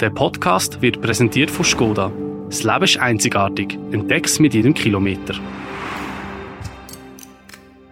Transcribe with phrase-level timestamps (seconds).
[0.00, 2.10] Der Podcast wird präsentiert von Skoda.
[2.48, 3.78] Das Leben ist einzigartig.
[3.92, 5.34] Entdeck's mit jedem Kilometer.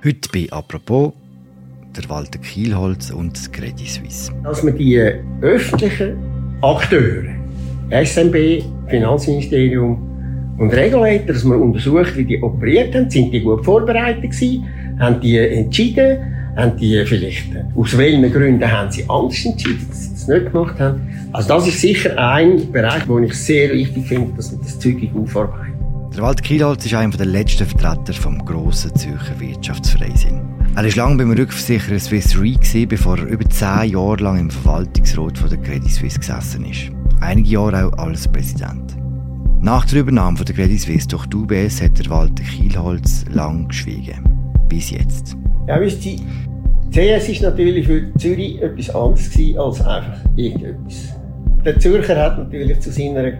[0.04, 1.12] Heute bei «Apropos»
[1.96, 4.32] der Walter Kielholz und das Credit Suisse.
[4.42, 4.98] Dass man die
[5.42, 6.16] öffentlichen
[6.60, 7.36] Akteure,
[7.90, 14.32] SMB, Finanzministerium und Regulator, dass man untersucht, wie die operiert haben, sind die gut vorbereitet
[14.32, 14.66] gewesen,
[14.98, 20.10] haben die entschieden, haben die vielleicht, aus welchen Gründen haben sie anders entschieden, dass sie
[20.10, 21.00] das nicht gemacht haben.
[21.32, 25.10] Also das ist sicher ein Bereich, wo ich sehr wichtig finde, dass man das zügig
[25.14, 25.72] aufarbeitet.
[26.14, 30.42] Der Walter Kielholz ist einer der letzten Vertreter vom grossen Zürcher Wirtschaftsfreisinn.
[30.76, 35.38] Er war lange beim Rückversicherer Swiss Re, bevor er über zehn Jahre lang im Verwaltungsrat
[35.38, 36.90] von der Credit Suisse gesessen ist.
[37.20, 38.96] Einige Jahre auch als Präsident.
[39.60, 43.68] Nach der Übernahme von der Credit Suisse durch die UBS hat der Walter Kielholz lang
[43.68, 44.22] geschwiegen.
[44.68, 45.36] Bis jetzt.
[45.66, 46.18] Ja, wisst ihr,
[46.90, 51.14] CS ist natürlich für Zürich etwas anderes gewesen als einfach irgendetwas.
[51.64, 53.32] Der Zürcher hat natürlich zu seiner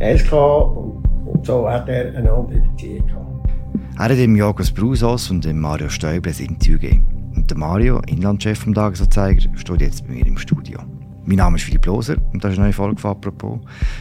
[0.00, 3.50] SK und, und so hat er eine andere Beziehung gehabt.
[3.98, 7.32] Er hat dem Jogos Brusos und dem Mario Stäuble ein Interview gegeben.
[7.36, 10.80] Und der Mario, Inlandchef vom Tagesanzeiger, steht jetzt bei mir im Studio.
[11.26, 13.60] Mein Name ist Philipp Loser und das ist eine neue Folge von «Apropos»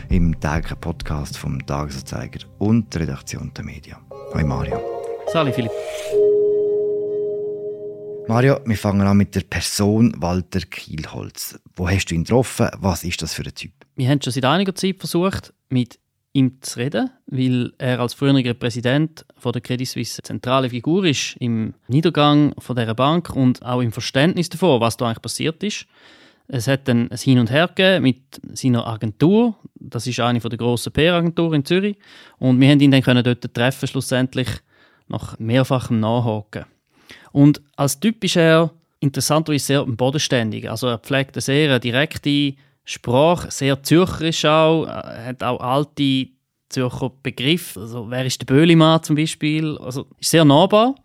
[0.10, 3.98] im täglichen Podcast vom Tagesanzeiger und der Redaktion der Medien.
[4.34, 4.80] Hi Mario.
[5.32, 5.72] Sali Philipp.
[8.30, 11.60] Mario, wir fangen an mit der Person Walter Kielholz.
[11.76, 12.70] Wo hast du ihn getroffen?
[12.78, 13.72] Was ist das für ein Typ?
[13.96, 15.98] Wir haben schon seit einiger Zeit versucht, mit
[16.34, 21.06] ihm zu reden, weil er als früherer Präsident von der Credit Suisse eine zentrale Figur
[21.06, 25.64] ist im Niedergang von dieser Bank und auch im Verständnis davon, was da eigentlich passiert
[25.64, 25.88] ist.
[26.48, 29.56] Es hat dann ein Hin und Her gegeben mit seiner Agentur.
[29.74, 31.98] Das ist eine der grossen PR-Agenturen in Zürich.
[32.38, 34.50] Und wir haben ihn dann können dort treffen, schlussendlich
[35.08, 36.66] nach mehrfachem Nachhaken.
[37.32, 40.70] Und als Typ ist er interessanterweise sehr bodenständig.
[40.70, 46.28] Also er pflegt eine sehr direkte Sprache, sehr zürcherisch auch, er hat auch alte
[46.70, 47.82] Zürcher Begriffe.
[47.82, 49.78] Also wer ist der Böhlimann zum Beispiel?
[49.78, 50.96] Also ist sehr nahbar.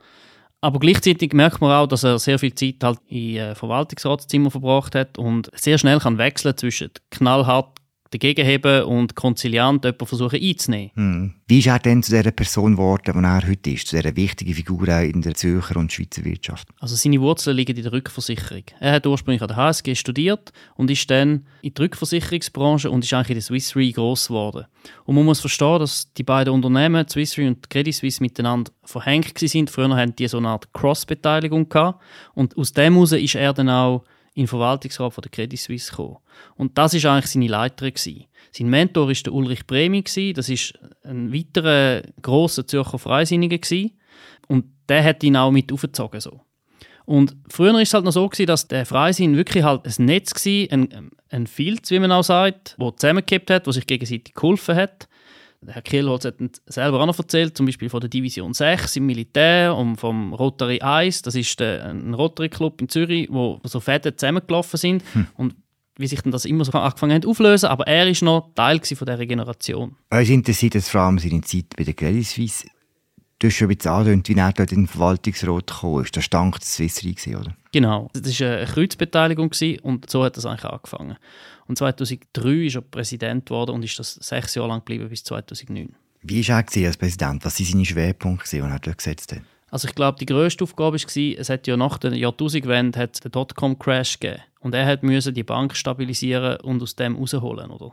[0.60, 4.94] Aber gleichzeitig merkt man auch, dass er sehr viel Zeit halt in äh, Verwaltungsratszimmer verbracht
[4.94, 7.78] hat und sehr schnell kann wechseln zwischen knallhart
[8.14, 10.90] dagegenheben und konziliant jemanden versuchen einzunehmen.
[10.94, 11.34] Hm.
[11.46, 14.54] Wie ist er denn zu der Person geworden, die er heute ist, zu dieser wichtigen
[14.54, 16.68] Figur in der Zürcher und Schweizer Wirtschaft?
[16.80, 18.62] Also seine Wurzeln liegen in der Rückversicherung.
[18.80, 23.12] Er hat ursprünglich an der HSG studiert und ist dann in die Rückversicherungsbranche und ist
[23.12, 24.66] eigentlich in der Swiss Re gross geworden.
[25.04, 29.38] Und man muss verstehen, dass die beiden Unternehmen, Swiss Re und Credit Suisse, miteinander verhängt
[29.38, 29.70] sind.
[29.70, 31.72] Früher hatten die so eine Art Cross-Beteiligung
[32.34, 35.90] und aus dem heraus ist er dann auch in den Verwaltungsrat von der Credit Suisse
[35.90, 36.18] gekommen.
[36.56, 38.24] Und das ist eigentlich seine Leiterin.
[38.50, 40.02] Sein Mentor war Ulrich Bremi.
[40.34, 40.74] Das ist
[41.04, 43.58] ein weiterer grosser Zürcher Freisinniger.
[43.58, 43.92] Gewesen.
[44.48, 46.20] Und der hat ihn auch mit aufgezogen.
[46.20, 46.40] So.
[47.04, 50.34] Und früher war es halt noch so, gewesen, dass der Freisinn wirklich halt ein Netz
[50.34, 54.74] war, ein, ein Filz, wie man auch sagt, der zusammengekippt hat, der sich gegenseitig geholfen
[54.74, 55.08] hat.
[55.66, 56.36] Herr Kielholz hat
[56.66, 60.80] selber auch noch erzählt, zum Beispiel von der Division 6 im Militär und vom Rotary
[60.80, 65.26] 1, das ist der, ein Rotary Club in Zürich, wo so Fäden zusammengelaufen sind hm.
[65.36, 65.54] und
[65.96, 69.06] wie sich dann das immer so angefangen hat auflösen, aber er ist noch Teil von
[69.06, 69.96] dieser Generation.
[70.10, 72.66] Uns interessiert es vor allem seine Zeit bei der Credit Suisse.
[73.38, 76.16] Du hast schon ein bisschen angedeutet, wie er dort in den Verwaltungsrat gekommen ist.
[76.16, 77.54] Das stank der Swiss Re, oder?
[77.72, 78.10] Genau.
[78.14, 79.50] Das war eine Kreuzbeteiligung
[79.82, 81.16] und so hat das eigentlich angefangen.
[81.66, 85.94] Und 2003 ist er Präsident geworden und ist das sechs Jahre lang geblieben bis 2009.
[86.22, 87.44] Wie war er als Präsident?
[87.44, 89.42] Was waren seine Schwerpunkte, die er dort gesetzt hat?
[89.70, 93.32] Also ich glaube, die grösste Aufgabe war, es hat ja nach der Jahrtausendwende hat den
[93.32, 94.42] Dotcom-Crash gegeben.
[94.60, 97.92] Und er musste die Bank stabilisieren und aus dem rausholen, oder?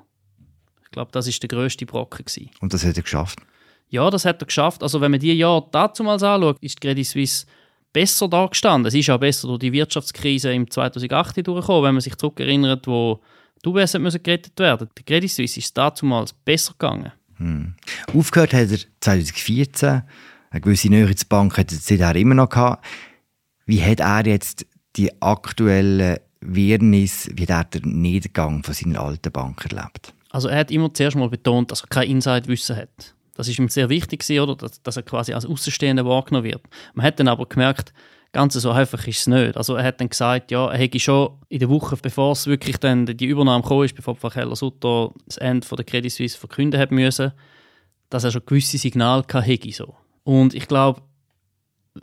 [0.83, 2.25] Ich glaube, das war der grösste Brocken.
[2.25, 2.51] Gewesen.
[2.59, 3.39] Und das hat er geschafft?
[3.89, 4.83] Ja, das hat er geschafft.
[4.83, 7.45] Also wenn man die Jahre dazu mal anschaut, ist die Credit Suisse
[7.91, 8.87] besser dargestanden.
[8.87, 13.19] Es ist auch besser durch die Wirtschaftskrise im 2008 durchgekommen, wenn man sich zurückerinnert, wo
[13.63, 14.89] die UBS müssen gerettet werden.
[14.97, 17.11] Die Credit Suisse ist damals besser gegangen.
[17.35, 17.75] Hm.
[18.13, 20.03] Aufgehört hat er 2014.
[20.49, 22.85] Eine gewisse Nähe zur Bank hat er seither immer noch gehabt.
[23.65, 29.31] Wie hat er jetzt die aktuellen Wirrnis, wie hat er den Niedergang von seiner alten
[29.31, 30.13] Bank erlebt?
[30.31, 33.15] Also er hat immer zuerst mal betont, dass er kein Inside-Wissen hat.
[33.35, 34.55] Das ist ihm sehr wichtig, oder?
[34.55, 36.61] Dass, dass er quasi als Außenstehender wahrgenommen wird.
[36.93, 37.93] Man hat dann aber gemerkt,
[38.33, 39.57] Ganz so einfach ist es nicht.
[39.57, 42.77] Also er hat dann gesagt, ja, er hätte schon in der Woche, bevor es wirklich
[42.77, 46.79] dann die Übernahme kam, ist, bevor Keller Sutter das Ende von der Credit Suisse verkünden
[46.79, 47.33] hat müssen,
[48.09, 49.71] dass er schon gewisse Signale hatte.
[49.71, 49.95] So.
[50.23, 51.01] Und ich glaube,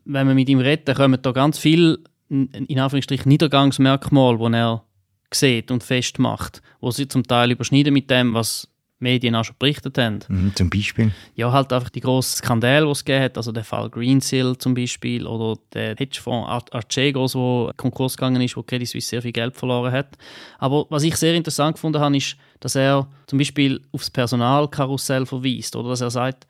[0.05, 1.99] wenn man mit ihm redet, dann kommen da ganz viele,
[2.29, 4.85] in Anführungsstrichen, Niedergangsmerkmale, die er
[5.33, 8.69] sieht und festmacht, wo sie zum Teil überschneiden mit dem, was
[9.01, 10.21] Medien auch schon berichtet haben.
[10.29, 11.13] Mhm, zum Beispiel?
[11.35, 14.75] Ja, halt einfach die grossen Skandale, die es gegeben hat, also der Fall Greensill zum
[14.75, 19.57] Beispiel oder der Hedgefonds Archegos, wo Konkurs gegangen ist, wo Credit Suisse sehr viel Geld
[19.57, 20.19] verloren hat.
[20.59, 25.77] Aber was ich sehr interessant gefunden habe, ist, dass er zum Beispiel aufs Personalkarussell verweist
[25.77, 26.47] oder dass er sagt,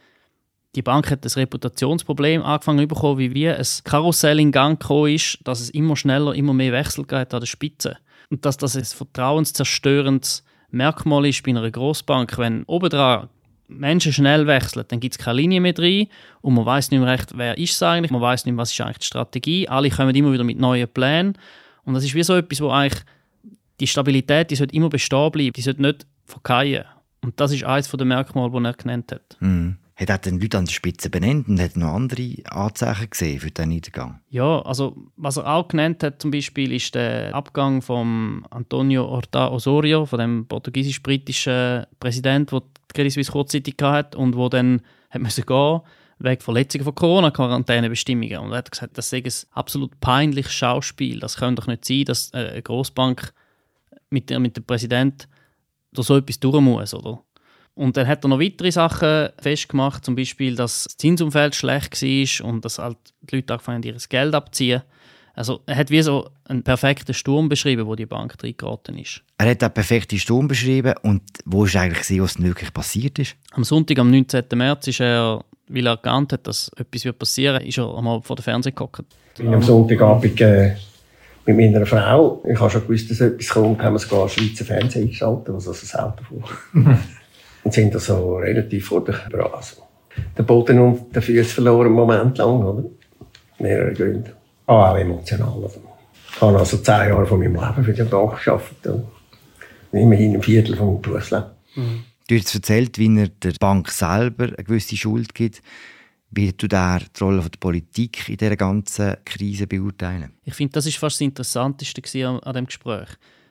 [0.74, 5.38] die Bank hat das Reputationsproblem angefangen bekommen, wie wie ein Karussell in Gang gekommen ist,
[5.44, 7.96] dass es immer schneller, immer mehr Wechsel geht an der Spitze.
[8.30, 13.28] Und dass das ein vertrauenszerstörendes Merkmal ist bei einer Grossbank, wenn obendran
[13.68, 16.08] Menschen schnell wechseln, dann gibt es keine Linie mehr drin
[16.40, 18.72] und man weiß nicht mehr recht, wer ist es eigentlich, man weiß nicht mehr, was
[18.72, 19.68] ist eigentlich die Strategie.
[19.68, 21.36] Alle kommen immer wieder mit neuen Plänen
[21.84, 23.02] und das ist wie so etwas, wo eigentlich
[23.80, 26.86] die Stabilität, die sollte immer bestehen bleiben, die sollte nicht verkehren.
[27.20, 29.36] Und das ist eines der Merkmale, die er genannt hat.
[29.40, 29.76] Mhm.
[29.98, 33.50] Hat er den Leute an der Spitze benannt und hat noch andere Anzeichen gesehen für
[33.50, 34.20] den Niedergang?
[34.30, 39.48] Ja, also was er auch genannt hat zum Beispiel ist der Abgang von Antonio Horta
[39.48, 45.20] Osorio, von dem portugiesisch-britischen Präsident, der die Credit Suisse kurzzeitig hatte und wo dann hat
[45.20, 45.80] müssen gehen
[46.20, 48.38] wegen Verletzungen von Corona-Quarantänebestimmungen.
[48.38, 51.20] Und er hat gesagt, das sei ein absolut peinliches Schauspiel.
[51.20, 53.32] Das kann doch nicht sein, dass eine Großbank
[54.10, 55.28] mit, mit dem Präsident
[55.92, 57.22] durch so etwas durch muss, oder?
[57.78, 62.48] Und dann hat er noch weitere Sachen festgemacht, zum Beispiel, dass das Zinsumfeld schlecht war
[62.48, 64.82] und dass halt die Leute angefangen haben, ihr Geld abzuziehen.
[65.36, 69.22] Also er hat wie so einen perfekten Sturm beschrieben, wo die Bank reingeraten ist.
[69.38, 73.36] Er hat einen perfekten Sturm beschrieben und wo ist eigentlich gesehen, was wirklich passiert ist?
[73.52, 74.42] Am Sonntag, am 19.
[74.54, 78.34] März, ist er, weil er geahnt hat, dass etwas passieren wird, ist er einmal vor
[78.34, 79.06] dem Fernseher gekommen.
[79.34, 80.74] Ich bin am Sonntagabend äh,
[81.46, 85.02] mit meiner Frau, ich habe schon gewusst, dass etwas kommt, haben wir sogar Schweizer Fernsehen
[85.02, 86.42] eingeschaltet, was also das Auto vor.
[87.68, 89.76] und sind da so relativ vor der Brase.
[90.38, 92.84] Der Boden und der Füße verloren einen Moment lang, oder?
[93.58, 94.32] Mehrere Gründe.
[94.66, 95.52] Ah, auch emotional.
[95.62, 95.82] Also.
[96.34, 99.04] Ich habe also zehn Jahre von meinem Leben für die Bank gearbeitet.
[99.92, 101.44] Und immerhin ein Viertel von meinem Berufsleben.
[101.74, 102.04] Mhm.
[102.26, 105.60] Du hast erzählt, wie er der Bank selber eine gewisse Schuld gibt.
[106.30, 110.32] Wie du der die Rolle der Politik in dieser ganzen Krise beurteilen?
[110.44, 113.08] Ich finde, das ist fast das Interessanteste an, an dem Gespräch.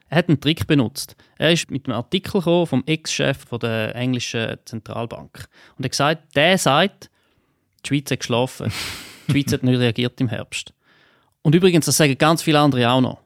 [0.09, 1.15] Er hat einen Trick benutzt.
[1.37, 5.47] Er ist mit einem Artikel vom Ex-Chef der englischen Zentralbank.
[5.75, 7.09] Und er hat gesagt, der sagt,
[7.83, 8.71] die Schweiz hat geschlafen.
[9.27, 10.73] Die Schweiz hat nicht reagiert im Herbst.
[11.41, 13.19] Und übrigens, das sagen ganz viele andere auch noch.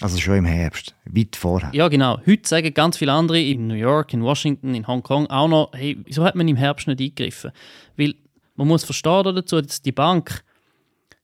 [0.00, 1.70] Also schon im Herbst, weit vorher.
[1.72, 2.20] Ja, genau.
[2.24, 5.98] Heute sagen ganz viele andere in New York, in Washington, in Hongkong auch noch, hey,
[6.04, 7.50] wieso hat man im Herbst nicht eingegriffen?
[7.96, 8.14] Weil
[8.54, 10.44] man muss verstehen dazu, dass die Bank,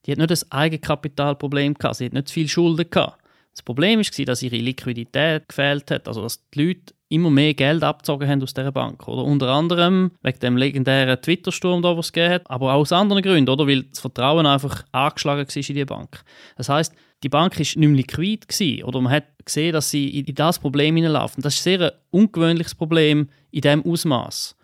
[0.07, 3.24] die hat nicht das Eigenkapitalproblem gehabt, sie hat nicht zu viel Schulden gehabt.
[3.55, 7.85] Das Problem war, dass ihre Liquidität gefehlt hat, also dass die Leute immer mehr Geld
[7.85, 9.07] abgezogen haben aus dieser Bank.
[9.07, 9.23] Oder?
[9.23, 13.49] Unter anderem wegen dem legendären Twitter-Sturm, den es gegeben hat, aber auch aus anderen Gründen,
[13.49, 13.69] oder?
[13.69, 16.25] weil das Vertrauen einfach angeschlagen war in die Bank.
[16.57, 16.93] Das heißt,
[17.23, 20.59] die Bank war nicht mehr liquid gewesen, oder man hat gesehen, dass sie in das
[20.59, 21.43] Problem hineinlaufen.
[21.43, 24.57] Das ist ein sehr ungewöhnliches Problem in diesem Ausmaß.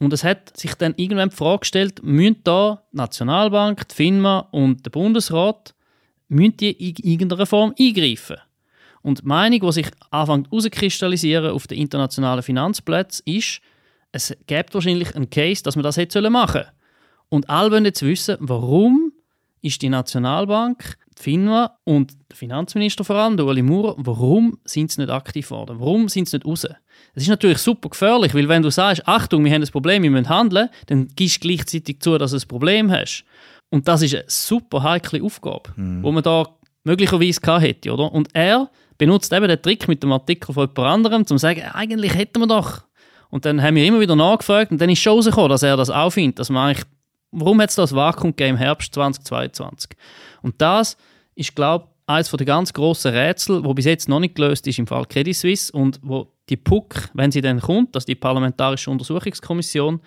[0.00, 4.48] Und es hat sich dann irgendwann die Frage gestellt, müssen da die Nationalbank, die FINMA
[4.50, 5.74] und der Bundesrat
[6.32, 8.36] müssen die in irgendeiner Form eingreifen.
[9.02, 13.60] Und die Meinung, die sich anfängt herauszukristallisieren auf den internationalen Finanzplätzen, ist,
[14.12, 16.74] es gibt wahrscheinlich einen Case, dass man das hätte machen sollen.
[17.28, 19.12] Und alle wollen jetzt wissen, warum
[19.62, 24.90] ist die Nationalbank, die FINMA und der Finanzminister vor allem, der Ueli Maurer, warum sind
[24.90, 25.76] sie nicht aktiv geworden?
[25.78, 26.66] Warum sind sie nicht raus?
[27.14, 30.10] Das ist natürlich super gefährlich, weil wenn du sagst, Achtung, wir haben ein Problem, wir
[30.10, 33.24] müssen handeln, dann gibst du gleichzeitig zu, dass du ein Problem hast.
[33.72, 36.02] Und das ist eine super heikle Aufgabe, mhm.
[36.02, 36.46] wo man da
[36.84, 38.12] möglicherweise gehabt hätte, oder?
[38.12, 41.62] Und er benutzt eben den Trick mit dem Artikel von jemand anderem, um zu sagen,
[41.72, 42.82] eigentlich hätten wir doch.
[43.30, 45.88] Und dann haben wir immer wieder nachgefragt und dann ist schon rausgekommen, dass er das
[45.88, 46.84] auch findet, dass man eigentlich,
[47.30, 49.92] warum hat es das Vakuum gegeben im Herbst 2022?
[50.42, 50.98] Und das
[51.34, 54.78] ist, glaube ich, eines der ganz grossen Rätsel, wo bis jetzt noch nicht gelöst ist
[54.78, 58.90] im Fall Credit Suisse und wo die PUC, wenn sie dann kommt, dass die Parlamentarische
[58.90, 60.00] Untersuchungskommission,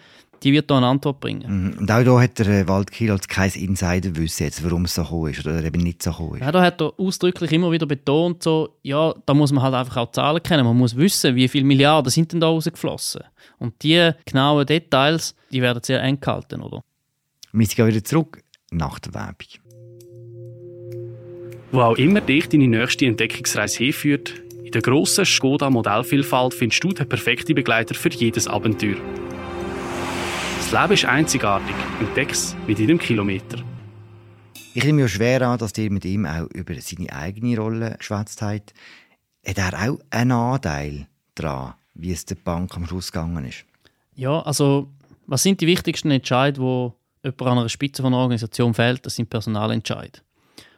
[0.45, 1.71] die wird da eine Antwort bringen.
[1.71, 1.79] Mhm.
[1.79, 5.31] Und auch da hat der äh, Waldkiel als kein Insiderwissen jetzt, warum es so gekommen
[5.31, 6.41] ist oder eben nicht so gekommen ist.
[6.41, 9.97] Ja, da hat er ausdrücklich immer wieder betont, so, ja, da muss man halt einfach
[9.97, 10.63] auch Zahlen kennen.
[10.63, 13.23] Man muss wissen, wie viele Milliarden sind denn da rausgeflossen.
[13.57, 16.83] Und die genauen Details, die werden sehr eng gehalten, oder?
[17.51, 19.47] Wir gehen wieder zurück nach der Werbung.
[21.71, 24.33] Wo auch immer dich deine nächste Entdeckungsreise hinführt,
[24.63, 28.97] in der grossen Skoda Modellvielfalt findest du den perfekten Begleiter für jedes Abenteuer.
[30.65, 31.75] Das Leben ist einzigartig.
[31.99, 33.63] Entdeck's mit jedem Kilometer.
[34.73, 38.41] Ich nehme mir schwer an, dass ihr mit ihm auch über seine eigene Rolle geschwätzt
[38.41, 38.73] habt.
[39.45, 43.63] Hat er auch einen Anteil daran, wie es der Bank am Schluss gegangen ist?
[44.15, 44.89] Ja, also
[45.27, 46.93] was sind die wichtigsten Entscheidungen,
[47.23, 49.05] die jemand an einer Spitze von einer Organisation fällt?
[49.05, 50.23] Das sind Personalentscheid.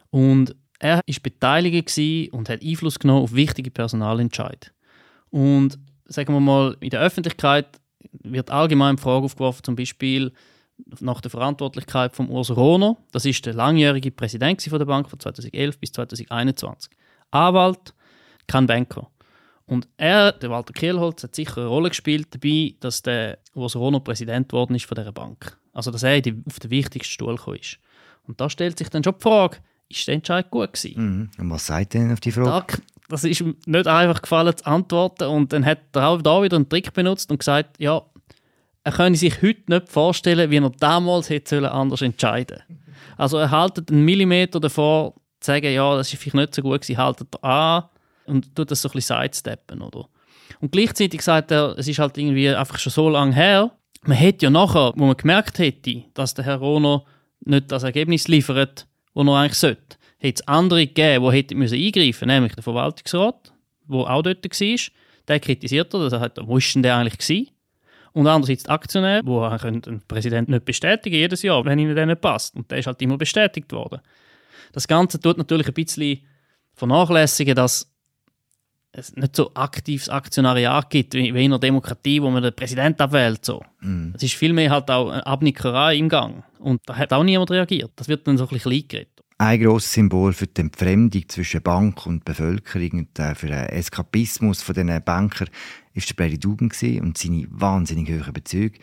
[0.09, 1.97] Und er war beteiligt
[2.33, 4.73] und hat Einfluss genommen auf wichtige Personalentscheid.
[5.29, 7.79] Und sagen wir mal, in der Öffentlichkeit
[8.11, 10.31] wird allgemein die Frage aufgeworfen, zum Beispiel
[10.99, 12.97] nach der Verantwortlichkeit von Urs Rohner.
[13.11, 16.91] Das ist der langjährige Präsident von der Bank von 2011 bis 2021.
[17.31, 17.93] Anwalt,
[18.47, 19.09] kein Banker.
[19.65, 23.99] Und er, der Walter Kielholz, hat sicher eine Rolle gespielt dabei, dass der Urs Rohner
[23.99, 25.57] Präsident geworden ist von dieser Bank.
[25.73, 27.79] Also, dass er auf den wichtigsten Stuhl gekommen ist.
[28.27, 29.57] Und da stellt sich dann schon die Frage,
[29.89, 31.01] ist der Entscheid gut gewesen?
[31.01, 31.29] Mhm.
[31.37, 32.77] Und was sagt denn auf die Frage?
[32.77, 35.25] Da, das ist ihm nicht einfach gefallen zu antworten.
[35.25, 38.01] Und dann hat er auch da wieder einen Trick benutzt und gesagt, ja,
[38.83, 42.61] er könne sich heute nicht vorstellen, wie er damals hätte anders entscheiden
[43.17, 46.81] Also er haltet einen Millimeter davor, zu sagen, ja, das ist vielleicht nicht so gut
[46.81, 47.83] gewesen, haltet er an
[48.25, 50.07] und tut das so ein bisschen sidesteppen, oder?
[50.59, 53.71] Und gleichzeitig sagt er, es ist halt irgendwie einfach schon so lange her,
[54.03, 57.05] man hätte ja nachher, wo man gemerkt hätte, dass der Herr Rono
[57.41, 61.75] nicht das Ergebnis liefert, das er eigentlich sollte, hätte es andere gegeben, die hätten müssen
[61.75, 63.53] eingreifen müssen, nämlich der Verwaltungsrat,
[63.87, 64.77] der auch dort war.
[65.27, 67.49] Der kritisiert er, dass hat, wo war denn der eigentlich gewesen?
[68.13, 72.21] Und andererseits die Aktionäre, die einen Präsident nicht bestätigen jedes Jahr, wenn ihnen der nicht
[72.21, 72.55] passt.
[72.55, 73.99] Und der ist halt immer bestätigt worden.
[74.71, 76.21] Das Ganze tut natürlich ein bisschen
[76.73, 77.91] vernachlässigen, dass
[78.91, 83.45] es nicht so aktives Aktionariat gibt, wie in einer Demokratie, wo man den Präsidenten abwählt.
[83.45, 83.63] So.
[83.81, 84.13] Mm.
[84.15, 86.43] Es ist vielmehr halt auch eine Abnickerei im Gang.
[86.59, 87.91] Und da hat auch niemand reagiert.
[87.95, 89.16] Das wird dann so ein bisschen klein geredet.
[89.39, 94.63] Ein grosses Symbol für die Entfremdung zwischen Bank und Bevölkerung und äh, für den Eskapismus
[94.63, 98.79] von diesen Banker war der Brady Dugan und seine wahnsinnig hohen Bezüge.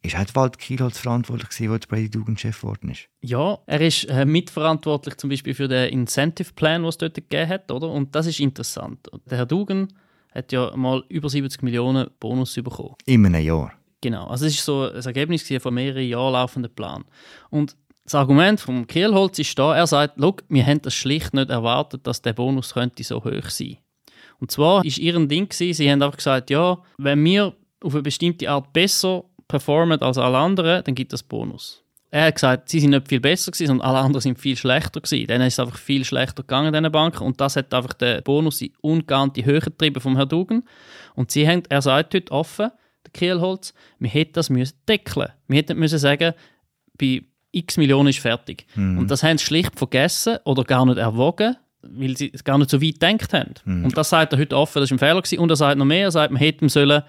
[0.00, 3.08] Ist auch Wald Kielholz verantwortlich gewesen, als Brady Dugan Chef geworden ist?
[3.20, 7.50] Ja, er ist äh, mitverantwortlich zum Beispiel für den Incentive Plan, was es dort gegeben
[7.50, 7.90] hat, oder?
[7.90, 9.10] Und das ist interessant.
[9.28, 9.88] Der Herr Dugan
[10.34, 12.94] hat ja mal über 70 Millionen Bonus bekommen.
[13.04, 13.74] In einem Jahr.
[14.02, 17.04] Genau, also es ist so ein Ergebnis von mehreren Jahren laufenden Plan.
[17.50, 22.06] Und das Argument vom Kielholz ist da, er sagt, wir haben das schlicht nicht erwartet,
[22.06, 23.78] dass der Bonus könnte so hoch sein.
[24.40, 28.02] Und zwar ist ihr Ding gewesen, sie haben einfach gesagt, ja, wenn wir auf eine
[28.02, 31.82] bestimmte Art besser performen als alle anderen, dann gibt es Bonus.
[32.10, 35.00] Er hat gesagt, sie sind nicht viel besser gewesen, sondern alle anderen sind viel schlechter
[35.00, 35.28] gewesen.
[35.28, 37.24] Dann ist es einfach viel schlechter gegangen, diesen Banken.
[37.24, 40.62] Und das hat einfach den Bonus in ungeahnte Höhe getrieben vom Herrn Dugan.
[41.14, 42.70] Und sie haben, er sagt heute offen,
[43.06, 45.28] der Kielholz, wir hätten das müssen deckeln.
[45.48, 46.34] Wir hätten müssen sagen,
[46.98, 48.66] bei x Millionen ist fertig.
[48.74, 48.98] Mhm.
[48.98, 52.80] Und das haben sie schlicht vergessen oder gar nicht erwogen, weil sie gar nicht so
[52.80, 53.54] weit gedacht haben.
[53.64, 53.84] Mhm.
[53.84, 55.38] Und das sagt er heute offen, das war ein Fehler gewesen.
[55.38, 57.02] Und er sagt noch mehr, er sagt, man hätte sollen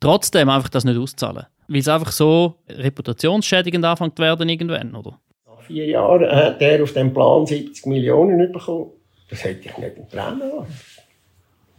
[0.00, 1.46] trotzdem einfach das nicht auszahlen.
[1.68, 5.18] Weil es einfach so reputationsschädigend anfängt zu werden irgendwann, oder?
[5.46, 8.90] Nach vier Jahren hat er auf dem Plan 70 Millionen bekommen.
[9.30, 10.52] Das hätte ich nicht in Tränen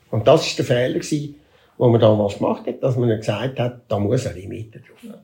[0.10, 4.00] Und das war der Fehler, den man damals gemacht hat, dass man gesagt hat, da
[4.00, 5.16] muss ein Limit drauf.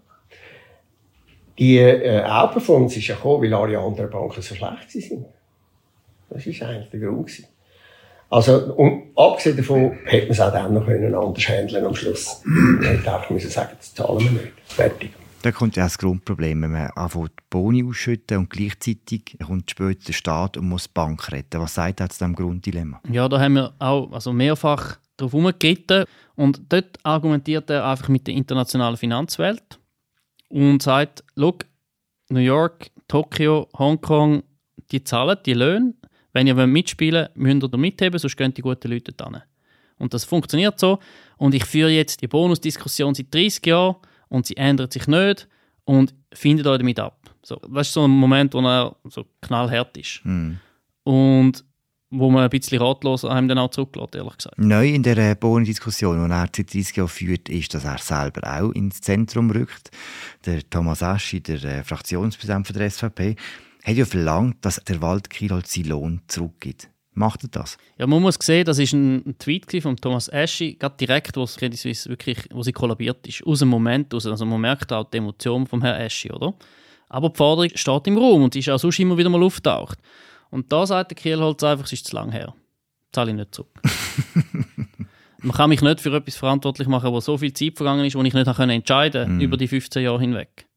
[1.58, 5.26] Die äh, Outperformance ist ja gekommen, weil alle anderen Banken so schlecht sind.
[6.30, 7.28] Das war eigentlich der Grund.
[7.28, 7.46] Gewesen.
[8.30, 12.42] Also, und abgesehen davon hätte man es auch dann noch können anders handeln am Schluss.
[12.46, 14.54] Man hätte einfach müssen sagen, das zahlen wir nicht.
[14.66, 15.12] Fertig.
[15.42, 20.14] Da kommt ja das Grundproblem, wenn man anfängt, Boni ausschütten und gleichzeitig kommt später der
[20.14, 21.60] Staat und muss die Bank retten.
[21.60, 23.02] Was sagt er zu diesem Grunddilemma?
[23.12, 26.06] Ja, da haben wir auch also mehrfach darauf herumgeritten
[26.36, 29.81] und dort argumentiert er einfach mit der internationalen Finanzwelt
[30.52, 31.66] und sagt, Look,
[32.30, 34.44] New York, Tokio, Hongkong,
[34.92, 35.94] die zahlen die Löhne.
[36.34, 39.42] Wenn ihr mitspielen wollt, müsst ihr da mitheben, sonst gehen die guten Leute dann.
[39.98, 41.00] Und das funktioniert so.
[41.38, 43.96] Und ich führe jetzt die Bonusdiskussion seit 30 Jahren
[44.30, 45.48] und sie ändert sich nicht
[45.84, 47.20] und findet euch damit ab.
[47.44, 50.22] So, das ist so ein Moment, wo er so knallhart ist.
[50.24, 50.54] Mm.
[51.04, 51.66] Und
[52.12, 54.60] wo man ein bisschen ratlos einem dann auch zurücklässt, ehrlich gesagt.
[54.60, 58.72] Neu in der Bohnen-Diskussion, die er seit 30 Jahren führt, ist, dass er selber auch
[58.72, 59.90] ins Zentrum rückt.
[60.46, 63.36] Der Thomas Aschi, der äh, Fraktionspräsident der SVP,
[63.84, 66.90] hat ja verlangt, dass der Wald Kirol seinen Lohn zurückgibt.
[67.14, 67.78] Macht er das?
[67.98, 71.78] Ja, man muss sehen, das war ein Tweet von Thomas Aschi, gerade direkt, wo Credit
[71.78, 74.26] Suisse wirklich, wo sie kollabiert ist, aus dem Moment aus.
[74.26, 76.54] Also man merkt auch die Emotion vom Herrn Aschi, oder?
[77.10, 80.00] Aber die Forderung steht im Raum und ist auch sonst immer wieder mal auftaucht.
[80.52, 82.54] Und da sagt der Kielholz einfach, es ist zu lang her.
[83.12, 83.82] Zahle ich nicht zurück.
[85.40, 88.22] Man kann mich nicht für etwas verantwortlich machen, wo so viel Zeit vergangen ist, wo
[88.22, 89.42] ich nicht entscheiden konnte mm.
[89.42, 90.68] über die 15 Jahre hinweg.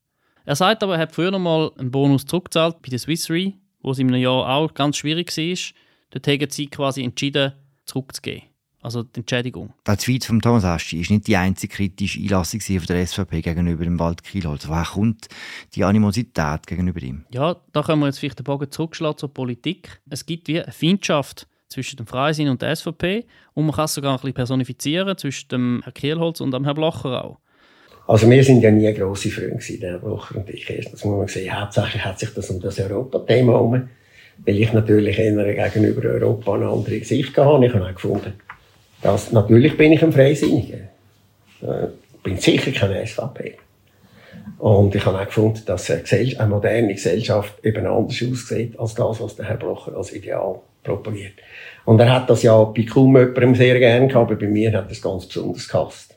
[0.46, 3.52] Er sagt aber, er hat früher noch mal einen Bonus zurückgezahlt bei der Swiss Re,
[3.82, 5.74] wo es in einem Jahr auch ganz schwierig war.
[6.10, 7.52] Dort haben sie quasi entschieden,
[7.84, 8.53] zurückzugeben
[8.84, 9.72] also die Entschädigung.
[9.86, 13.84] Der Tweet von Thomas Aschi ist nicht die einzige kritische Einlassung von der SVP gegenüber
[13.84, 14.68] dem Wald Kielholz.
[14.68, 15.28] Woher kommt
[15.74, 17.24] die Animosität gegenüber ihm?
[17.32, 20.00] Ja, da können wir jetzt vielleicht den Bogen zurückschlagen zur Politik.
[20.10, 23.24] Es gibt wie eine Feindschaft zwischen dem Freisinn und der SVP
[23.54, 26.76] und man kann es sogar ein bisschen personifizieren zwischen dem Herrn Kielholz und dem Herrn
[26.76, 27.38] Blocher auch.
[28.06, 30.66] Also wir sind ja nie grosse Freunde gewesen, der Blocher und ich.
[30.66, 31.58] Das muss man sehen.
[31.58, 33.88] Hauptsächlich hat sich das um das Europa-Thema herum,
[34.44, 37.64] weil ich natürlich eher gegenüber Europa eine andere Sicht habe.
[37.64, 38.34] Ich habe auch gefunden,
[39.04, 40.78] das, natürlich bin ich ein Freisinniger.
[41.60, 41.88] äh,
[42.22, 43.58] bin sicher keine SVP.
[44.58, 49.36] Und ich habe auch gefunden, dass eine, moderne Gesellschaft eben anders aussieht als das, was
[49.36, 51.34] der Herr Blocher als Ideal propagiert.
[51.84, 54.86] Und er hat das ja bei kaum jemandem sehr gerne gehabt, aber bei mir hat
[54.86, 56.14] er es ganz besonders gehasst.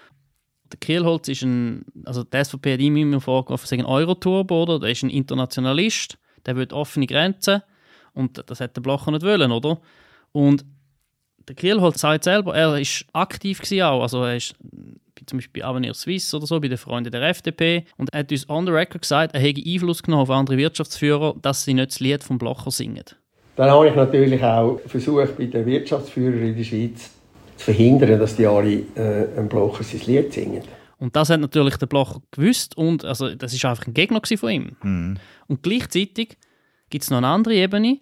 [0.72, 4.80] Der Kielholz ist ein, also die SVP hat ihm immer vorgeworfen, ein Euroturbo, oder?
[4.80, 7.62] Der ist ein Internationalist, der will offene Grenzen
[8.14, 9.80] und das hat der Blocher nicht wollen, oder?
[10.32, 10.66] Und
[11.48, 12.82] der Kielholz sagt selber, er war
[13.14, 14.56] aktiv auch, also er ist
[15.26, 17.86] zum Beispiel bei Avenir Suisse oder so, bei den Freunden der FDP.
[17.98, 21.36] Und er hat uns on the record gesagt, er hätte Einfluss genommen auf andere Wirtschaftsführer,
[21.42, 23.04] dass sie nicht das Lied vom Blocher singen.
[23.56, 27.12] Dann habe ich natürlich auch versucht, bei den Wirtschaftsführern in der Schweiz
[27.58, 30.64] zu verhindern, dass die alle äh, Blocher sein Lied singen.
[31.00, 34.50] Und das hat natürlich der Blocher gewusst und also, das ist einfach ein Gegner von
[34.50, 34.76] ihm.
[34.82, 35.18] Mhm.
[35.48, 36.38] Und gleichzeitig
[36.90, 38.00] gibt es noch eine andere Ebene,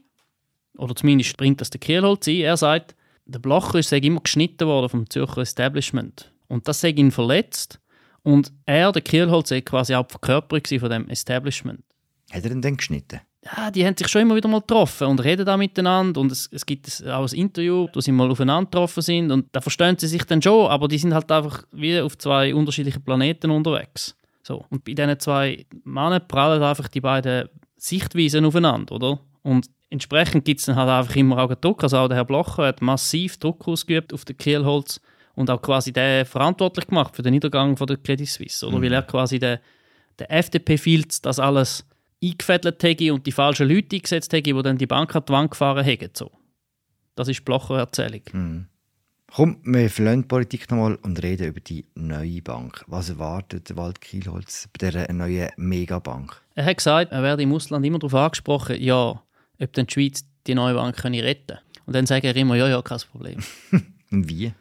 [0.78, 2.36] oder zumindest bringt das der Kielholz ein.
[2.36, 2.96] Er sagt,
[3.26, 6.32] der Blocher ist immer geschnitten worden vom Zürcher Establishment.
[6.48, 7.80] Und das hat ihn verletzt.
[8.24, 11.84] Und er, der Kielholz, war quasi auch die Verkörperung von dem Establishment.
[12.32, 13.22] Hat er ihn dann geschnitten?
[13.46, 16.50] ja, die haben sich schon immer wieder mal getroffen und reden da miteinander und es,
[16.52, 20.08] es gibt auch ein Interview, wo sie mal aufeinander getroffen sind und da verstehen sie
[20.08, 24.16] sich dann schon, aber die sind halt einfach wie auf zwei unterschiedlichen Planeten unterwegs.
[24.42, 24.66] So.
[24.70, 29.20] Und bei diesen zwei Männern prallen einfach die beiden Sichtweisen aufeinander, oder?
[29.46, 31.84] Und entsprechend gibt es dann halt einfach immer auch Druck.
[31.84, 35.00] Also auch der Herr Blocher hat massiv Druck ausgeübt auf den Kielholz
[35.36, 38.80] und auch quasi den verantwortlich gemacht für den Niedergang von der Credit Suisse, oder?
[38.80, 38.82] Mhm.
[38.82, 39.62] Weil er quasi der,
[40.18, 41.86] der FDP-Filz das alles
[42.24, 45.52] eingefädelt hätte und die falschen Leute eingesetzt hätte, die dann die Bank an die Wand
[45.52, 46.10] gefahren hätten.
[46.16, 46.32] So.
[47.14, 48.22] Das ist die Blocher Erzählung.
[48.34, 48.66] Mhm.
[49.32, 52.84] Komm, wir verlassen Politik nochmal und reden über die neue Bank.
[52.88, 56.42] Was erwartet Wald Kielholz bei dieser neuen Megabank?
[56.56, 59.22] Er hat gesagt, er werde im Ausland immer darauf angesprochen, ja,
[59.60, 61.60] ob denn die Schweiz die neue Bank retten könne.
[61.86, 63.40] Und dann sagt er immer, ja, ja, kein Problem.
[64.10, 64.54] wie?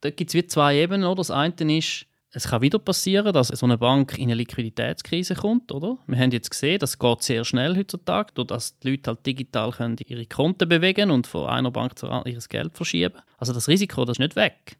[0.00, 1.04] Da gibt es zwei Ebenen.
[1.04, 1.16] Oder?
[1.16, 5.72] Das eine ist, es kann wieder passieren, dass so eine Bank in eine Liquiditätskrise kommt,
[5.72, 5.98] oder?
[6.06, 9.72] Wir haben jetzt gesehen, das geht sehr schnell heutzutage, durch dass die Leute halt digital
[9.72, 13.18] können ihre Konten bewegen und von einer Bank zur anderen ihr Geld verschieben.
[13.38, 14.76] Also das Risiko, das ist nicht weg.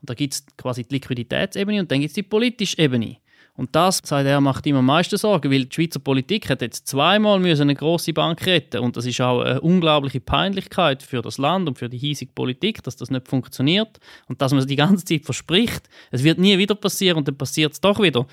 [0.00, 3.16] Und da gibt es quasi die Liquiditätsebene und dann gibt es die politische Ebene.
[3.56, 6.86] Und das, sagt er, macht ihm am meisten Sorgen, weil die Schweizer Politik hat jetzt
[6.86, 11.66] zweimal eine große Bank retten und das ist auch eine unglaubliche Peinlichkeit für das Land
[11.66, 15.04] und für die hiesige Politik, dass das nicht funktioniert und dass man es die ganze
[15.04, 18.26] Zeit verspricht, es wird nie wieder passieren und dann passiert es doch wieder.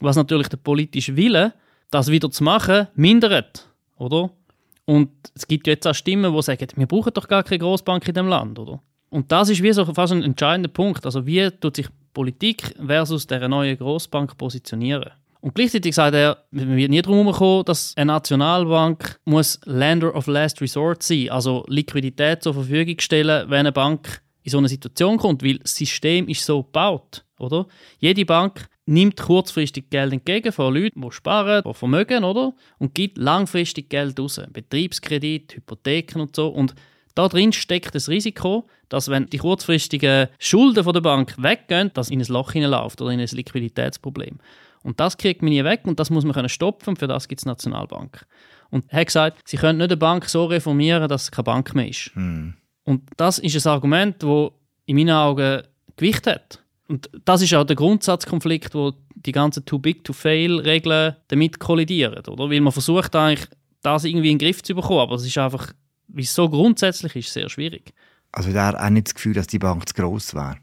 [0.00, 1.54] Was natürlich der politische Wille,
[1.90, 4.30] das wieder zu machen, mindert, oder?
[4.84, 8.14] Und es gibt jetzt auch Stimmen, die sagen, wir brauchen doch gar keine Großbank in
[8.14, 8.80] dem Land, oder?
[9.10, 11.04] Und das ist wie so fast ein entscheidender Punkt.
[11.04, 15.10] Also wie tut sich Politik versus der neuen Großbank positionieren.
[15.42, 20.26] Und gleichzeitig sagt er, man wird nie darum kommen, dass eine Nationalbank muss Lender of
[20.26, 25.18] Last Resort sein, also Liquidität zur Verfügung stellen, wenn eine Bank in so eine Situation
[25.18, 27.66] kommt, weil das System ist so gebaut, oder?
[27.98, 32.54] Jede Bank nimmt kurzfristig Geld entgegen von Leuten, die sparen, die vermögen, oder?
[32.78, 34.40] Und gibt langfristig Geld raus.
[34.50, 36.48] Betriebskredit, Hypotheken und so.
[36.48, 36.74] Und
[37.16, 42.10] da drin steckt das Risiko, dass wenn die kurzfristigen Schulden von der Bank weggehen, dass
[42.10, 44.38] in ein Loch hineinläuft oder in ein Liquiditätsproblem.
[44.82, 46.90] Und das kriegt man nie weg und das muss man können stoppen.
[46.90, 48.24] Und für das gibt es Nationalbank.
[48.70, 51.74] Und er hat gesagt, sie können nicht eine Bank so reformieren, dass es keine Bank
[51.74, 52.10] mehr ist.
[52.14, 52.54] Hm.
[52.84, 54.50] Und das ist ein Argument, das
[54.84, 55.62] in meinen Augen
[55.96, 56.62] Gewicht hat.
[56.86, 62.24] Und das ist auch der Grundsatzkonflikt, wo die ganzen Too Big to Fail-Regeln damit kollidieren.
[62.26, 62.50] Oder?
[62.50, 63.48] Weil man versucht eigentlich,
[63.82, 65.72] das irgendwie in den Griff zu bekommen, aber es ist einfach
[66.08, 67.92] wie es so grundsätzlich ist, sehr schwierig.
[68.32, 70.56] Also hat er auch nicht das Gefühl, dass die Bank zu gross wäre?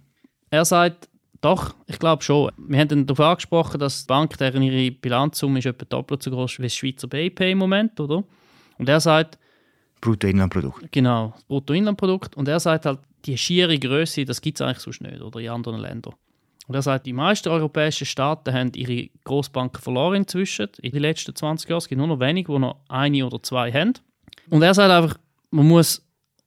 [0.49, 1.09] Er sagt,
[1.41, 2.51] doch, ich glaube schon.
[2.57, 6.31] Wir haben dann darauf angesprochen, dass die Bank, deren ihre Bilanzsumme ist etwa doppelt so
[6.31, 8.23] groß wie das Schweizer BIP im Moment, oder?
[8.77, 9.37] Und er sagt...
[9.99, 10.91] Bruttoinlandprodukt.
[10.91, 12.37] Genau, Bruttoinlandprodukt.
[12.37, 15.49] Und er sagt halt, die schiere Größe, das gibt es eigentlich sonst nicht, oder in
[15.49, 16.13] anderen Ländern.
[16.67, 21.35] Und er sagt, die meisten europäischen Staaten haben ihre Großbanken verloren inzwischen, in den letzten
[21.35, 21.79] 20 Jahren.
[21.79, 23.93] Es gibt nur noch wenige, die noch eine oder zwei haben.
[24.49, 25.17] Und er sagt einfach,
[25.53, 26.03] man muss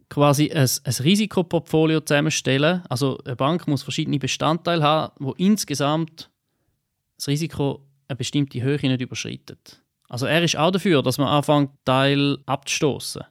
[0.09, 2.83] quasi ein, ein Risikoportfolio zusammenstellen.
[2.89, 6.31] Also eine Bank muss verschiedene Bestandteile haben, wo insgesamt
[7.17, 9.83] das Risiko eine bestimmte Höhe nicht überschreitet.
[10.09, 13.23] Also er ist auch dafür, dass man anfängt, Teil abzustoßen.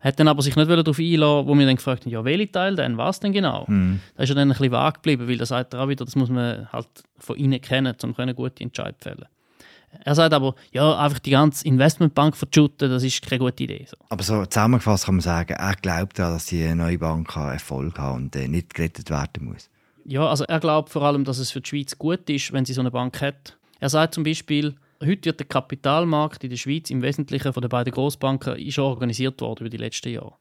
[0.00, 2.74] Hat dann aber sich nicht darauf einlassen, wo wir dann gefragt haben, ja, welche Teil
[2.74, 3.66] denn, was denn genau?
[3.68, 4.00] Mhm.
[4.16, 6.16] Da ist er dann ein bisschen vage geblieben, weil da sagt er auch wieder, das
[6.16, 9.26] muss man halt von innen kennen, um eine gute Entscheidung zu fällen.
[10.04, 13.86] Er sagt aber, ja, einfach die ganze Investmentbank verschütten, das ist keine gute Idee.
[13.88, 13.96] So.
[14.08, 18.16] Aber so zusammengefasst kann man sagen, er glaubt ja, dass die neue Bank Erfolg hat
[18.16, 19.68] und äh, nicht gerettet werden muss.
[20.04, 22.72] Ja, also er glaubt vor allem, dass es für die Schweiz gut ist, wenn sie
[22.72, 23.56] so eine Bank hat.
[23.78, 27.68] Er sagt zum Beispiel, heute wird der Kapitalmarkt in der Schweiz im Wesentlichen von den
[27.68, 30.34] beiden Großbanken schon organisiert worden über die letzten Jahre.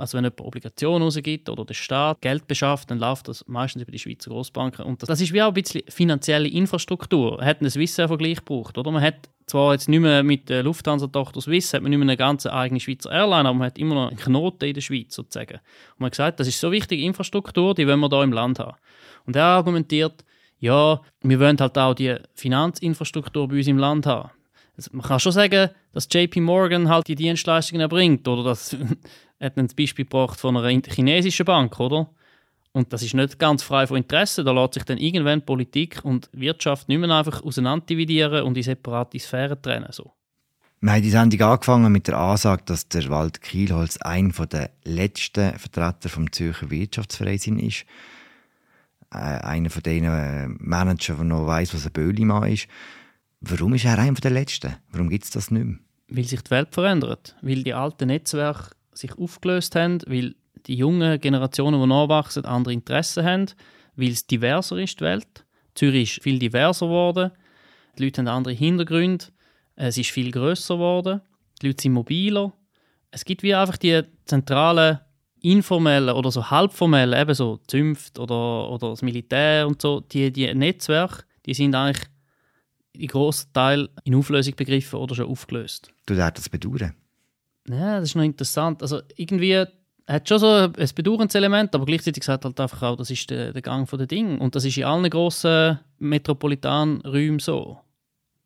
[0.00, 3.92] Also wenn jemand Obligationen rausgibt oder der Staat Geld beschafft, dann läuft das meistens über
[3.92, 4.84] die Schweizer Großbanken.
[4.84, 7.36] Und das ist wie auch ein bisschen finanzielle Infrastruktur.
[7.36, 8.90] Man hat einen Swiss-Vergleich gebraucht, oder?
[8.90, 12.16] Man hat zwar jetzt nicht mehr mit der Lufthansa-Tochter Swiss, hat man nicht mehr eine
[12.16, 15.54] ganz eigene Schweizer Airline, aber man hat immer noch einen Knoten in der Schweiz sozusagen.
[15.54, 18.58] Und man hat gesagt, das ist so wichtige Infrastruktur, die wollen wir hier im Land
[18.58, 18.76] haben.
[19.26, 20.24] Und er argumentiert,
[20.60, 24.30] ja, wir wollen halt auch die Finanzinfrastruktur bei uns im Land haben.
[24.76, 28.56] Also man kann schon sagen, dass JP Morgan halt die Dienstleistungen erbringt, oder
[29.40, 32.10] das hat ein Beispiel gebracht von einer chinesischen Bank, oder?
[32.72, 34.44] Und das ist nicht ganz frei von Interessen.
[34.44, 39.18] Da lässt sich dann irgendwann Politik und Wirtschaft nicht mehr einfach auseinanderdividieren und in separate
[39.18, 39.88] Sphären trennen.
[39.90, 40.12] So.
[40.82, 45.58] Wir haben die Sendung angefangen mit der Ansage, dass der Wald Kielholz ein der letzten
[45.58, 47.86] Vertreter vom Zürcher Wirtschaftsverein ist.
[49.12, 52.68] Äh, einer von den äh, Managern, der noch weiss, was ein Böhlimann ist.
[53.40, 54.76] Warum ist er einer der letzten?
[54.92, 55.78] Warum gibt es das nicht mehr?
[56.08, 57.36] Weil sich die Welt verändert.
[57.40, 60.34] Weil die alten Netzwerke sich aufgelöst haben, weil
[60.66, 63.46] die jungen Generationen, die nachwachsen, andere Interessen haben,
[63.96, 65.44] weil es diverser ist, die Welt.
[65.74, 67.30] Zürich ist viel diverser geworden.
[67.98, 69.26] Die Leute haben andere Hintergründe.
[69.76, 71.20] Es ist viel grösser geworden.
[71.60, 72.52] Die Leute sind mobiler.
[73.10, 75.00] Es gibt wie einfach die zentralen
[75.42, 80.52] informellen oder so halbformellen, eben so Zünft oder, oder das Militär und so, die, die
[80.54, 82.06] Netzwerke, die sind eigentlich
[82.92, 85.90] in grossen Teil in Auflösung begriffen oder schon aufgelöst.
[86.06, 86.94] Du darfst das bedauern?
[87.70, 88.82] Ja, das ist noch interessant.
[88.82, 89.64] Also irgendwie
[90.06, 93.62] hat schon so ein Bedauernselement, aber gleichzeitig sagt halt einfach auch, das ist der, der
[93.62, 94.38] Gang der Dinge.
[94.38, 97.78] Und das ist in allen grossen Metropolitanräumen so,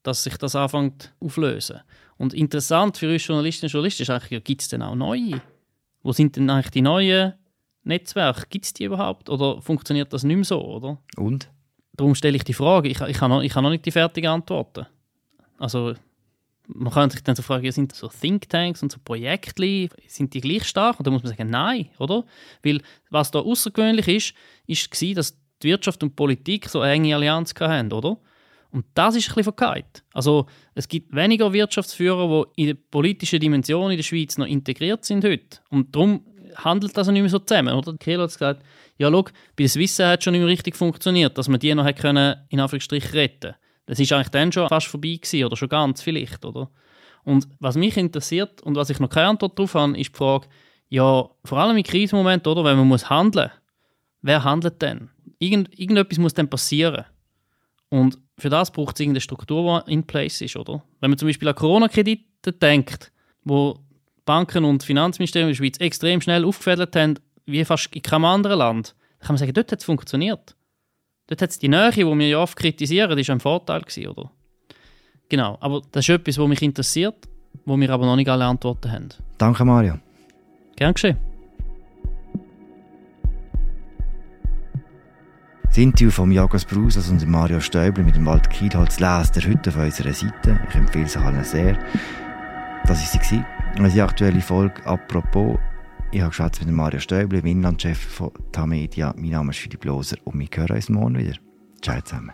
[0.03, 1.81] dass sich das anfängt auflösen.
[2.17, 5.41] Und interessant für uns Journalistinnen und Journalisten ist eigentlich, gibt es denn auch neue?
[6.03, 7.33] Wo sind denn eigentlich die neuen
[7.83, 8.47] Netzwerke?
[8.51, 9.31] Gibt es die überhaupt?
[9.31, 10.99] Oder funktioniert das nicht mehr so, oder?
[11.17, 11.49] Und?
[11.97, 12.89] Darum stelle ich die Frage.
[12.89, 14.87] Ich, ich habe noch, ich noch nicht die fertigen Antworten.
[15.59, 15.95] Also
[16.67, 20.65] man kann sich dann so fragen, sind so Thinktanks und so Projekte, sind die gleich
[20.65, 20.99] stark?
[20.99, 22.25] Und dann muss man sagen, nein, oder?
[22.63, 24.35] Weil was da außergewöhnlich ist,
[24.67, 28.19] ist dass die Wirtschaft und die Politik so eine enge Allianz hatten, oder?
[28.71, 30.03] Und das ist ein bisschen verkehrt.
[30.13, 35.05] Also es gibt weniger Wirtschaftsführer, die in der politischen Dimension in der Schweiz noch integriert
[35.05, 35.59] sind heute.
[35.71, 36.25] Und darum
[36.57, 37.97] handelt das auch nicht mehr so zusammen, oder?
[37.97, 38.65] Kehl hat gesagt,
[38.99, 41.75] ja, schau, bei der Swiss hat es schon nicht mehr richtig funktioniert, dass man die
[41.75, 43.55] noch können, in Anführungsstrichen retten
[43.87, 46.71] das ist eigentlich dann schon fast vorbei gewesen, oder schon ganz vielleicht, oder?
[47.25, 50.47] Und was mich interessiert und was ich noch keine Antwort darauf habe, ist die Frage,
[50.89, 53.51] ja, vor allem in Krisenmomenten, oder, wenn man muss handeln,
[54.23, 55.11] wer handelt denn?
[55.39, 57.05] Irgend, irgendetwas muss dann passieren.
[57.89, 60.83] Und für das braucht es irgendeine Struktur, die in place ist, oder?
[61.01, 63.13] Wenn man zum Beispiel an Corona-Kredite denkt,
[63.45, 63.79] wo
[64.25, 68.59] Banken und Finanzministerium in der Schweiz extrem schnell aufgefädelt haben, wie fast in keinem anderen
[68.59, 70.57] Land, dann kann man sagen, dort hat es funktioniert.
[71.27, 74.09] Dort hat es die Nähe, die wir ja oft kritisieren, das war ein Vorteil, gewesen,
[74.09, 74.31] oder?
[75.29, 77.17] Genau, aber das ist etwas, was mich interessiert,
[77.65, 79.09] wo wir aber noch nicht alle Antworten haben.
[79.39, 79.95] Danke, Mario.
[80.77, 81.17] Gern geschehen.
[85.65, 89.71] Das Interview von Jagos Brusas und Mario Stäubler mit dem Wald Kielholz lest ihr heute
[89.71, 90.61] auf unserer Seite.
[90.69, 91.77] Ich empfehle es allen sehr.
[92.87, 93.45] Das war sie,
[93.79, 94.87] unsere aktuelle Folge.
[94.87, 95.59] Apropos,
[96.15, 99.13] ich habe geschwätzt mit Mario Stäubli, Inlandchef von Tamedia.
[99.17, 101.35] Mein Name ist Philipp Loser und wir hören uns morgen wieder.
[101.83, 102.33] Ciao zusammen.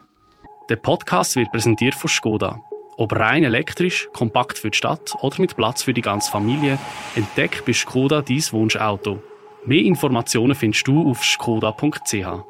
[0.68, 2.60] Der Podcast wird präsentiert von Skoda.
[2.98, 6.78] Ob rein elektrisch, kompakt für die Stadt oder mit Platz für die ganze Familie,
[7.16, 9.22] entdeck bei Skoda dein Wunschauto.
[9.64, 12.49] Mehr Informationen findest du auf skoda.ch.